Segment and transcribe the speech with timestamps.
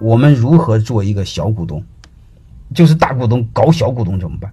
[0.00, 1.84] 我们如何做一个小股东？
[2.74, 4.52] 就是大股东搞小股东怎么办？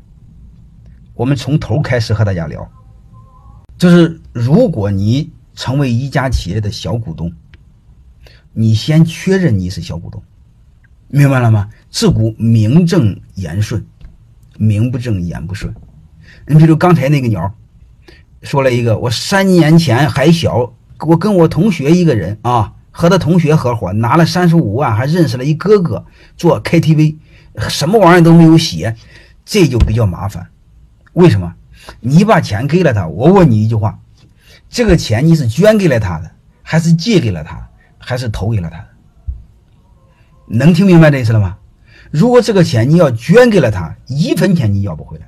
[1.14, 2.70] 我们从头开始和大家聊。
[3.78, 7.32] 就是如果你成为一家企业的小股东，
[8.54, 10.22] 你先确认你是小股东，
[11.08, 11.70] 明白了吗？
[11.90, 13.86] 自古名正言顺，
[14.58, 15.74] 名不正言不顺。
[16.48, 17.54] 你比如刚才那个鸟，
[18.42, 22.74] 说了一个，我三年前还小，我跟我同学一个人啊。
[22.98, 26.04] 和他同学合伙拿了三十五万，还认识了一哥哥
[26.36, 27.16] 做 KTV，
[27.70, 28.96] 什么玩意都没有写，
[29.46, 30.48] 这就比较麻烦。
[31.14, 31.54] 为什么？
[32.00, 34.00] 你把钱给了他，我问你一句话：
[34.68, 36.32] 这个钱你是捐给了他的，
[36.64, 37.70] 还是借给了他，
[38.00, 38.84] 还是投给了他？
[40.48, 41.58] 能听明白这意思了吗？
[42.10, 45.26] 如果这个钱你要捐给了他，一分钱你要不回来；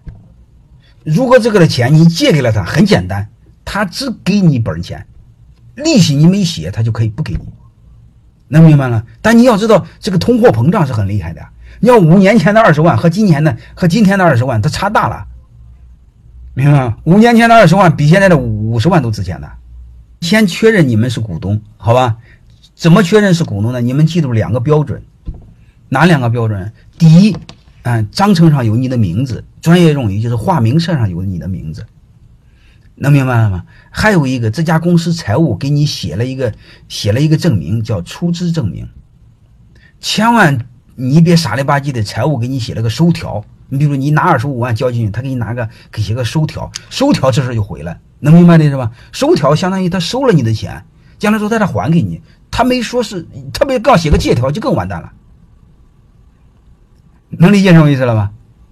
[1.03, 3.29] 如果这个的钱你借给了他，很简单，
[3.63, 5.05] 他只给你本钱，
[5.75, 7.47] 利息你没写，他就可以不给你。
[8.49, 9.03] 能明白了？
[9.21, 11.41] 但你要知道，这个通货膨胀是很厉害的。
[11.79, 15.25] 你要五年前的二十万和今年的和今天的二十万，它差大了，
[16.53, 16.97] 明白吗？
[17.05, 19.49] 五年前的二十万比现在的五十万都值钱的。
[20.21, 22.17] 先确认你们是股东，好吧？
[22.75, 23.79] 怎么确认是股东呢？
[23.79, 25.01] 你们记住两个标准，
[25.87, 26.71] 哪两个标准？
[26.97, 27.37] 第一，
[27.83, 31.85] 嗯，章程上有你的名字，专业用语就是化名册上有你的名字。
[33.01, 33.63] 能明白了吗？
[33.89, 36.53] 还有一个，这家公司财务给你写了一个
[36.87, 38.87] 写了一个证明，叫出资证明。
[40.01, 43.43] 千万你别傻里吧唧的，财务给你写了个收条。
[43.69, 47.99] 你比如你拿二十五万交进去，他给你拿个给写个收条，收条这事就回来。
[48.19, 48.91] 能明白的是吧？
[49.11, 50.83] 收条相当于他收了你的钱，
[51.17, 52.21] 将来之后他再还给你。
[52.51, 55.13] 他没说是，特别刚写个借条就更完蛋了。
[57.29, 58.31] 能理解什么意思了吧？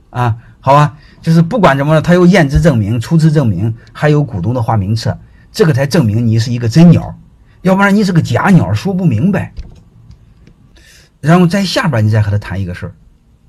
[0.09, 0.97] 啊，好吧。
[1.21, 5.17] 就是不管怎么了，他有验资证明、出资证明，还有股东的花名册，
[5.49, 7.17] 这个才证明你是一个真鸟，
[7.61, 9.53] 要不然你是个假鸟，说不明白。
[11.21, 12.93] 然后在下边你再和他谈一个事儿，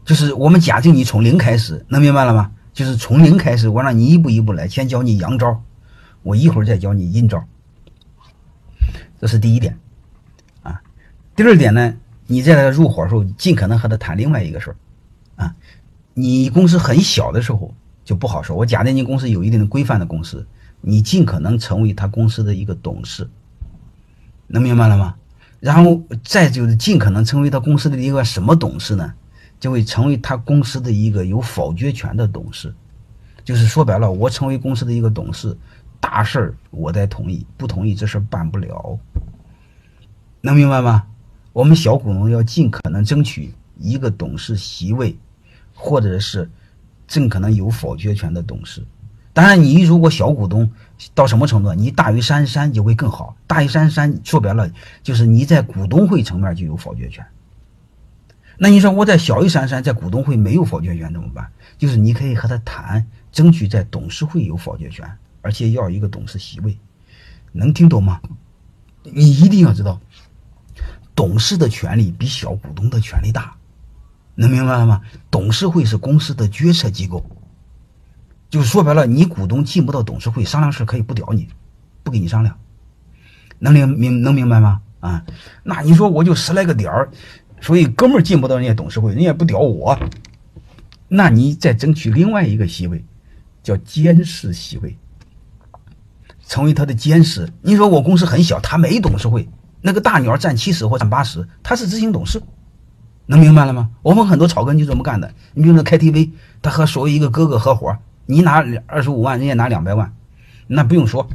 [0.05, 2.53] 就是我们假定你从零开始，能明白了吗？
[2.73, 5.61] 就是从零开始，我让你一步一步来，先教你阳招，
[6.23, 7.45] 我一会儿再教你阴招。
[9.21, 9.77] 这是第一点，
[10.63, 10.81] 啊，
[11.35, 11.95] 第二点呢，
[12.29, 14.77] 你在他入伙的时候，尽可能和他谈另外一个事儿。
[15.37, 15.55] 啊
[16.19, 17.73] 你公司很小的时候
[18.05, 18.57] 就不好说。
[18.57, 20.45] 我假定你公司有一定的规范的公司，
[20.81, 23.31] 你尽可能成为他公司的一个董事，
[24.49, 25.15] 能明白了吗？
[25.61, 29.15] 然后再就是尽可能成为他公司的一个什么董事呢？
[29.61, 32.75] 就会成为他公司的一个有否决权的董事。
[33.45, 35.57] 就是说白了，我成为公司的一个董事，
[36.01, 38.99] 大事儿我得同意，不同意这事儿办不了。
[40.41, 41.05] 能明白吗？
[41.53, 45.17] 我们小股东要尽可能争取一个董事席位。
[45.81, 46.51] 或者是
[47.07, 48.85] 尽可能有否决权的董事，
[49.33, 50.69] 当然，你如果小股东
[51.15, 53.37] 到什么程度，你大于三十三就会更好。
[53.47, 54.69] 大于三十三，说白了
[55.05, 57.25] 就是你在股东会层面就有否决权。
[58.59, 61.49] 那你说我在小于三十三，在股东会没有否决权怎么办？
[61.79, 65.09] 就是你可以和他谈，争取在董事会有否决权，
[65.43, 66.77] 而且要一个董事席位。
[67.53, 68.21] 能听懂吗？
[69.05, 70.01] 你一定要知道，
[71.15, 73.57] 董事的权利比小股东的权利大。
[74.41, 75.01] 能明白了吗？
[75.33, 77.29] 董事会是公司的决策机构，
[78.49, 81.49] 就是说白了，你股东进不到董事会商量事，可以不屌你，
[82.05, 82.57] 不跟你商量。
[83.59, 84.81] 能明明能明白吗？
[85.01, 85.25] 啊，
[85.65, 87.11] 那你说我就十来个点儿，
[87.61, 89.99] 所以哥们儿进不到人家董事会，人家不屌我，
[91.09, 93.05] 那你再争取另外一个席位，
[93.65, 94.97] 叫监事席位，
[96.47, 97.53] 成为他的监事。
[97.61, 99.49] 你说我公司很小，他没董事会，
[99.81, 102.41] 那个大鸟占七十或占八十，他是执行董事。
[103.31, 103.91] 能明白了吗？
[104.01, 105.31] 我们很多草根就这么干的。
[105.53, 106.31] 你比如说 KTV，
[106.63, 107.95] 他和所谓一个哥哥合伙，
[108.25, 110.11] 你拿二十五万，人家拿两百万，
[110.67, 111.29] 那不用说，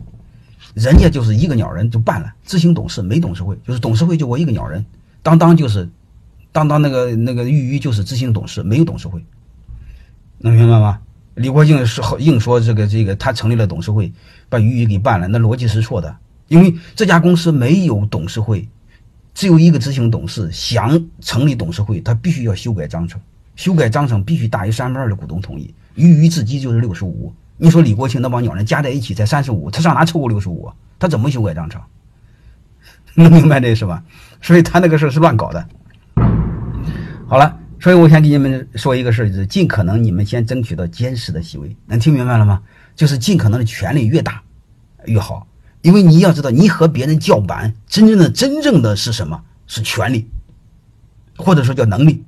[0.73, 2.33] 人家就是一个鸟人就办了。
[2.45, 4.83] 执行董事没董事会，就是董事会就我一个鸟人，
[5.21, 5.87] 当当就是，
[6.51, 9.23] 当当那个那个玉玉就是执行董事，没有董事会。
[10.39, 10.99] 能明白吗？
[11.35, 14.11] 李国庆是硬说这个这个他成立了董事会，
[14.49, 16.17] 把玉玉给办了，那逻辑是错的，
[16.47, 18.67] 因为这家公司没有董事会。
[19.33, 23.19] 只有一个执行董事想成立董事会，他必须要修改章程，
[23.55, 25.73] 修改章程必须大于三分二的股东同意。
[25.95, 27.33] 余余自己就是六十五。
[27.57, 30.71] 你说李国庆那帮鸟人加在一起才三十五，他上哪凑够六十五？
[30.99, 31.81] 他怎么修改章程？
[33.15, 34.03] 能明白这是吧？
[34.41, 35.67] 所以他那个事是乱搞的。
[37.27, 42.61] 好了，所以我先给你们说一个事，就是尽可能你们先争取到监事的席位，能听明白了吗？
[42.95, 44.41] 就是尽可能的权力越大
[45.05, 45.47] 越好。
[45.83, 49.43] 因为你要知道，你和别人叫板，真正的真正的是什么？
[49.67, 50.27] 是权利，
[51.37, 52.23] 或者说叫能力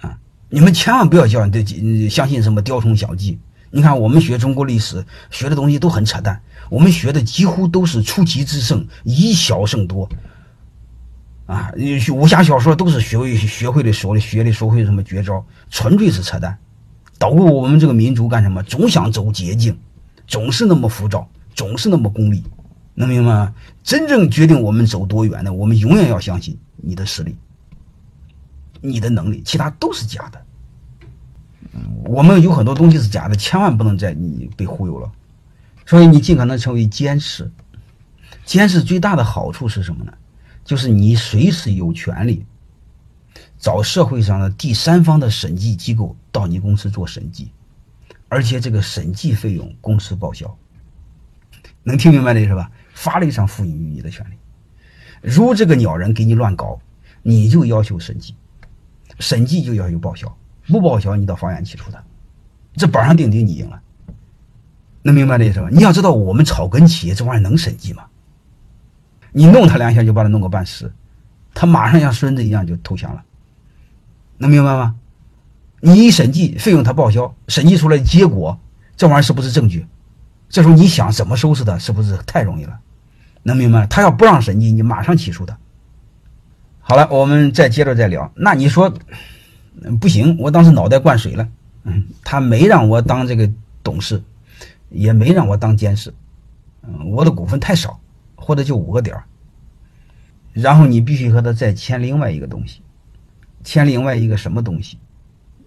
[0.00, 0.18] 啊！
[0.48, 1.62] 你们千万不要叫这
[2.08, 3.38] 相信什么雕虫小技。
[3.70, 6.40] 你看，我们学中国历史学的东西都很扯淡，
[6.70, 10.08] 我们学的几乎都是出奇制胜，以小胜多。
[11.46, 11.70] 啊，
[12.12, 16.56] 武侠小说都是学会学会的说的学的说会什么绝招，纯粹是扯淡。
[17.18, 18.62] 导致我们这个民族干什么？
[18.62, 19.78] 总想走捷径，
[20.26, 22.44] 总是那么浮躁，总是那么功利，
[22.94, 23.54] 能明白吗？
[23.82, 27.34] 真正决定我们走多远的，我们永远要相信你的实力，
[28.80, 30.40] 你的能力，其他都是假的。
[32.04, 35.10] 我们有很多东西是假的，千万不能再你被忽悠了。
[35.86, 37.50] 所以你尽可能成为监事。
[38.44, 40.12] 监事最大的好处是什么呢？
[40.64, 42.44] 就是你随时有权利
[43.58, 47.50] 找社会上的第三方的审计机构到你公司做审计，
[48.28, 50.56] 而且这个审计费用公司报销。
[51.86, 52.68] 能听明白的是吧？
[52.94, 54.34] 法律上赋予你的权利。
[55.22, 56.80] 如这个鸟人给你乱搞，
[57.22, 58.34] 你就要求审计，
[59.20, 60.36] 审计就要求报销。
[60.66, 62.02] 不报销，你到法院起诉他，
[62.74, 63.80] 这板上钉钉，你赢了。
[65.02, 65.68] 能明白这意思吧？
[65.70, 68.06] 你要知道，我们草根企业这玩意儿能审计吗？
[69.30, 70.92] 你弄他两下就把他弄个半死，
[71.54, 73.22] 他马上像孙子一样就投降了。
[74.38, 74.96] 能明白吗？
[75.80, 78.58] 你一审计费用他报销，审计出来结果，
[78.96, 79.86] 这玩意儿是不是证据？
[80.48, 82.78] 这时候你想怎么收拾他，是不是太容易了？
[83.42, 83.86] 能明白？
[83.86, 85.58] 他要不让审计，你马上起诉他。
[86.80, 88.32] 好了，我们再接着再聊。
[88.34, 88.92] 那你说？
[90.00, 91.46] 不行，我当时脑袋灌水了。
[91.82, 93.50] 嗯，他没让我当这个
[93.82, 94.22] 董事，
[94.88, 96.14] 也没让我当监事。
[96.82, 98.00] 嗯，我的股份太少，
[98.36, 99.14] 或者就五个点
[100.54, 102.80] 然后你必须和他再签另外一个东西，
[103.62, 104.98] 签另外一个什么东西？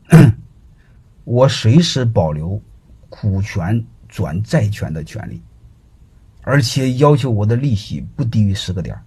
[1.23, 2.59] 我随时保留
[3.09, 5.41] 股权转债权的权利，
[6.41, 8.99] 而且要求我的利息不低于十个点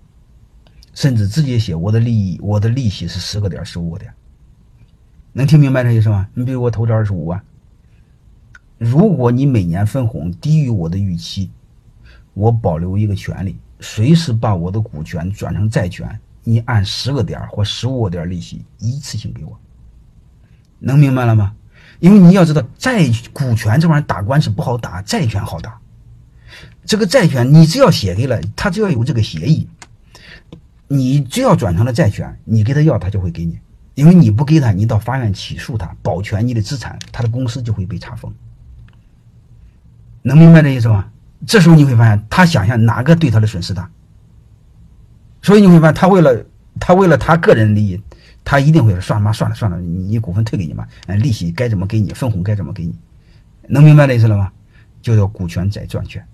[0.94, 4.12] 甚至直接写我的利益，我的利息是十个点、十五个点。
[5.32, 6.28] 能听明白这意思吗？
[6.34, 7.42] 你比如我投资二十五万，
[8.78, 11.50] 如果你每年分红低于我的预期，
[12.34, 19.58] 我保留一个权利，随时把我的股权转成债权，你按十个点或十五个点利息一次性给我。
[20.78, 21.54] 能明白了吗？
[22.02, 25.78] 因为你要知道，债股权这玩意儿打官司不好打，债权好打。
[26.84, 29.68] 这个债权你只要写给了他，只要有这个协议，
[30.88, 33.56] 你只要转成了债权，你给他要，他就会给你。
[33.94, 38.34] 因为你不给他，你到法院起诉他，保全你的资产，他的公司就会被查封。
[40.22, 41.08] 能明白这意思吗？
[41.46, 43.88] 这时候你会发现，他想想哪个对他的损失大。
[45.40, 46.44] 所以你会发现，他为了
[46.80, 48.02] 他为了他个人利益，
[48.44, 52.94] 他一定会说算了妈，算了算了，你股份退给你嘛，利息该怎么给你，分红该怎么给你。
[53.68, 54.50] 能明白这意思了吗？
[55.00, 56.24] 就叫股权再转权。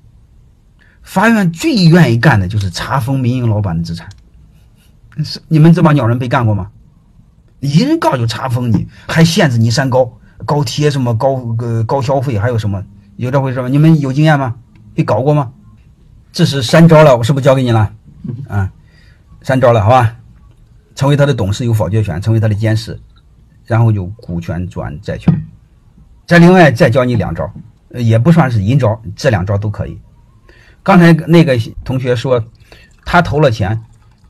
[1.02, 4.08] 法院最愿意干的就是查封民营老板的资产。
[5.24, 6.70] 是你们这帮鸟人被干过吗？
[7.60, 12.84] 一人告就查封你，还限制你三高高铁什么高呃高消费，还有什么
[13.16, 13.68] 有这回事吗？
[13.68, 14.56] 你们有经验吗？
[14.94, 15.52] 被搞过吗？
[16.30, 17.92] 这是三招了，我是不是教给你了？
[18.48, 18.70] 啊，
[19.42, 20.17] 三招了，好吧？
[20.98, 22.98] 成为他的董事有否决权，成为他的监事，
[23.64, 25.32] 然后就股权转债权。
[26.26, 27.48] 再另外再教你两招，
[27.94, 29.96] 也不算是阴招，这两招都可以。
[30.82, 32.44] 刚才那个同学说
[33.04, 33.80] 他投了钱。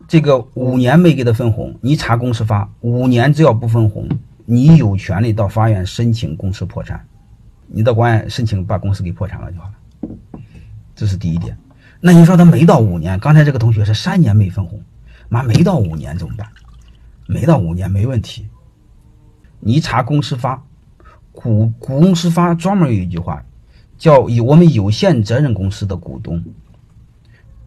[0.06, 4.08] 这个五年没给他分红，你查公司发，五年只要不分红，
[4.46, 7.06] 你有权利到法院申请公司破产，
[7.66, 10.48] 你到法院申请把公司给破产了就好了。
[10.96, 11.54] 这是第一点。
[12.00, 14.80] 那你说他没到五年，刚才这个同学是三年没分红，
[15.28, 16.48] 妈没到五年怎么办？
[17.26, 18.48] 没到五年没问题，
[19.60, 20.64] 你查公司法，
[21.32, 23.44] 股股公司法专门有一句话，
[23.98, 26.42] 叫有我们有限责任公司的股东。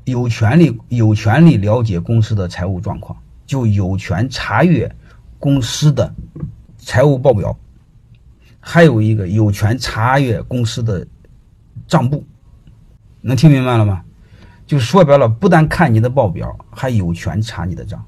[0.06, 4.92] 有权利有权利了解公司的财务状况，就有权查阅
[5.38, 6.12] 公司的
[6.80, 7.56] 财务报表，
[8.60, 11.06] 还有一个有权查阅公司的
[11.88, 12.26] 账簿，
[13.22, 14.04] 能听明白了吗？
[14.72, 18.02] 就说白了，不但看你的报表，还有权查你的账。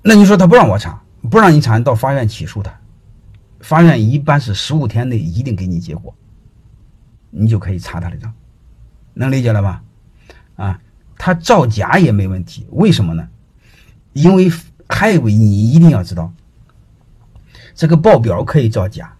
[0.00, 0.98] 那你说他不让我查，
[1.30, 2.72] 不让你查，你到法院起诉他，
[3.60, 6.14] 法院一般是十五天内一定给你结果，
[7.28, 8.32] 你就可以查他的账，
[9.12, 9.82] 能理解了吧？
[10.56, 10.80] 啊，
[11.18, 13.28] 他造假也没问题，为什么呢？
[14.14, 14.50] 因为
[14.88, 16.32] 还有你一定要知道，
[17.74, 19.14] 这个报表可以造假，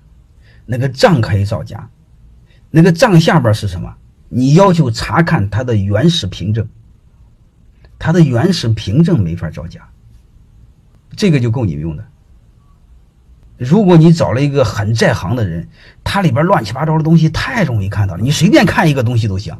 [0.64, 1.90] 那个账可以造假，
[2.70, 3.94] 那个账下边是什么？
[4.34, 6.66] 你要求查看他的原始凭证，
[7.98, 9.86] 他的原始凭证没法造假，
[11.14, 12.04] 这个就够你用的。
[13.58, 15.68] 如果你找了一个很在行的人，
[16.02, 19.54] 他里边乱七八糟的东西太容易看到了，你随便看一个东西都行。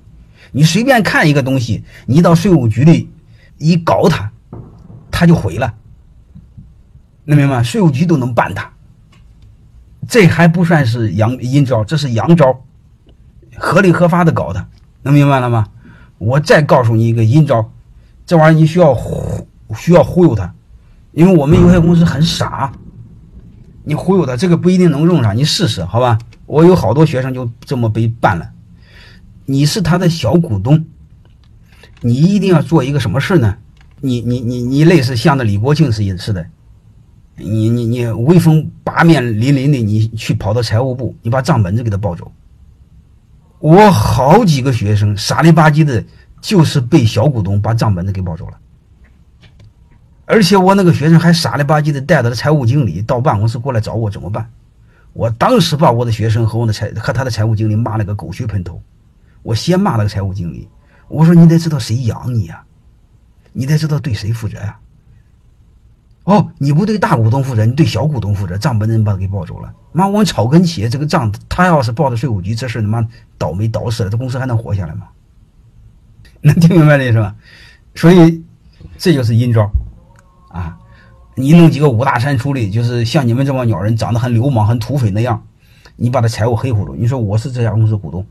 [0.52, 3.10] 你随便看一个东西，你到税务局里
[3.58, 4.32] 一搞他，
[5.10, 5.74] 他就毁了。
[7.24, 7.62] 能明白吗？
[7.62, 8.72] 税务局都能办他，
[10.08, 12.64] 这还不算是阳阴招，这是阳招，
[13.62, 14.66] 合理合法的搞他，
[15.02, 15.68] 能明白了吗？
[16.18, 17.70] 我再告诉你一个阴招，
[18.26, 18.92] 这玩意儿你需要
[19.76, 20.52] 需要忽悠他，
[21.12, 22.72] 因为我们有限公司很傻，
[23.84, 26.18] 你忽悠他这个不一定能用上，你试试好吧？
[26.46, 28.50] 我有好多学生就这么被办了。
[29.46, 30.84] 你是他的小股东，
[32.00, 33.56] 你一定要做一个什么事呢？
[34.00, 36.44] 你你你你类似像那李国庆似似的，
[37.36, 42.30] 你你你威风八面凛凛的，你去跑到财务部，你把账本子给他抱走。
[43.62, 46.04] 我好几个学生傻里吧唧的，
[46.40, 48.58] 就是被小股东把账本子给抱走了。
[50.24, 54.50] 而且我那个学生还傻里吧唧的带着财务经理到办公室过来找我怎么办？
[55.12, 58.82] 我当时把我的学生和我的财和他的财务经理骂了个狗血喷头。
[59.44, 60.68] 我先骂了个财务经理，
[61.06, 62.64] 我说你得知道谁养你呀，
[63.52, 64.76] 你得知道对谁负责呀。
[66.24, 69.72] 哦，你不对大股东负责，你对小股东负责，账本人把他给抱走了。
[69.92, 75.08] 妈，我们草根企业这个账，他要是报到税务局，这事他妈倒霉倒死了，这公司还能活下来吗？
[76.42, 77.34] 能听明白这意思吧？
[77.94, 78.42] 所以
[78.96, 79.70] 这就是阴招
[80.48, 80.76] 啊！
[81.34, 85.42] 你弄几个五大三粗的，就是像你们这帮鸟人，长得很流氓、很土匪那样，
[85.96, 86.94] 你把他财务黑乎住。
[86.94, 88.26] 你说我是这家公司股东，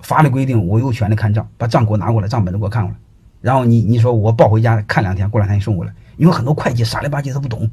[0.00, 2.98] 法律规定我有权利看账，把账给我拿过来，账本都给我看过来，
[3.40, 5.92] 然后你你说我抱回家看两天，过两天你送过来。
[6.16, 7.70] 因为很多会计傻里吧唧，他不懂，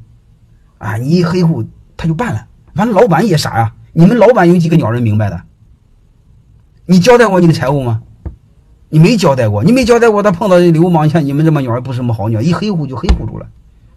[0.78, 1.64] 啊，你一黑户
[1.96, 2.46] 他就办了。
[2.74, 3.74] 完了，老板也傻呀。
[3.92, 5.42] 你们老板有几个鸟人明白的？
[6.86, 8.02] 你交代过你的财务吗？
[8.88, 13.46] 你没交代过，你没交代过，他碰到流氓像你们这么鸟儿不是什么好鸟，一黑户就黑户住了，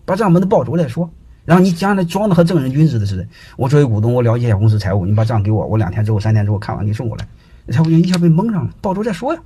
[0.04, 1.10] 把账本子报走再说。
[1.46, 3.26] 然后你将来装的和正人君子的似的。
[3.56, 7.26] 我作为股东，我了解一下公司财务，你把账给我，我两天之后、三天之后看完给你送过来。
[7.72, 9.42] 财务员一下被蒙上了，报走再说呀，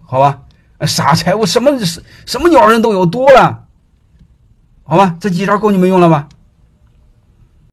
[0.00, 0.42] 好吧？
[0.86, 1.72] 傻财务什么
[2.26, 3.64] 什么鸟人都有多了。
[4.84, 6.28] 好吧，这几招够你们用了吧？